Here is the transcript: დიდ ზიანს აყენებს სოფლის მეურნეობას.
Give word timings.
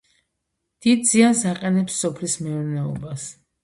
დიდ 0.85 1.05
ზიანს 1.11 1.45
აყენებს 1.53 2.01
სოფლის 2.01 2.41
მეურნეობას. 2.45 3.33